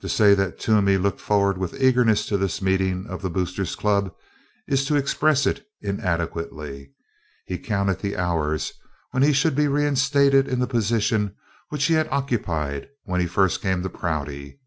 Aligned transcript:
To 0.00 0.08
say 0.08 0.34
that 0.34 0.58
Toomey 0.58 0.96
looked 0.96 1.20
forward 1.20 1.56
with 1.56 1.80
eagerness 1.80 2.26
to 2.26 2.36
this 2.36 2.60
meeting 2.60 3.06
of 3.06 3.22
the 3.22 3.30
Boosters 3.30 3.76
Club 3.76 4.12
is 4.66 4.84
to 4.86 4.96
express 4.96 5.46
it 5.46 5.64
inadequately. 5.80 6.92
He 7.44 7.56
counted 7.56 8.00
the 8.00 8.16
hours 8.16 8.72
when 9.12 9.22
he 9.22 9.32
should 9.32 9.54
be 9.54 9.68
reinstated 9.68 10.48
in 10.48 10.58
the 10.58 10.66
position 10.66 11.36
which 11.68 11.84
he 11.84 11.94
had 11.94 12.08
occupied 12.10 12.88
when 13.04 13.20
he 13.20 13.28
first 13.28 13.60
came 13.62 13.84
to 13.84 13.88
Prouty. 13.88 14.58